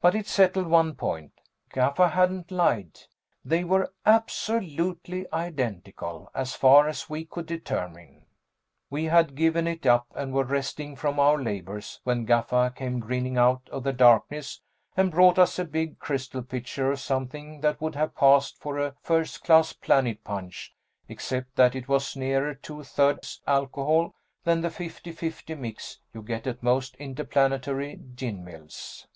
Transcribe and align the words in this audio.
But 0.00 0.14
it 0.14 0.26
settled 0.26 0.68
one 0.68 0.94
point. 0.94 1.32
Gaffa 1.70 2.12
hadn't 2.12 2.50
lied. 2.50 3.00
They 3.44 3.62
were 3.62 3.92
absolutely 4.06 5.30
identical, 5.34 6.30
as 6.34 6.54
far 6.54 6.88
as 6.88 7.10
we 7.10 7.26
could 7.26 7.44
determine. 7.44 8.24
We 8.88 9.04
had 9.04 9.34
given 9.34 9.66
it 9.66 9.84
up 9.84 10.06
and 10.16 10.32
were 10.32 10.44
resting 10.46 10.96
from 10.96 11.20
our 11.20 11.36
labors 11.36 12.00
when 12.04 12.24
Gaffa 12.24 12.74
came 12.74 13.00
grinning 13.00 13.36
out 13.36 13.68
of 13.70 13.82
the 13.82 13.92
darkness 13.92 14.62
and 14.96 15.10
brought 15.10 15.38
us 15.38 15.58
a 15.58 15.66
big 15.66 15.98
crystal 15.98 16.40
pitcher 16.40 16.90
of 16.92 16.98
something 17.00 17.60
that 17.60 17.82
would 17.82 17.96
have 17.96 18.16
passed 18.16 18.56
for 18.62 18.78
a 18.78 18.94
first 19.02 19.44
class 19.44 19.74
Planet 19.74 20.24
Punch 20.24 20.74
except 21.06 21.54
that 21.56 21.74
it 21.74 21.86
was 21.86 22.16
nearer 22.16 22.54
two 22.54 22.82
thirds 22.82 23.42
alcohol 23.46 24.14
than 24.42 24.62
the 24.62 24.70
fifty 24.70 25.12
fifty 25.12 25.54
mix 25.54 25.98
you 26.14 26.22
get 26.22 26.46
at 26.46 26.62
most 26.62 26.94
interplanetary 26.94 28.00
ginmills. 28.14 29.06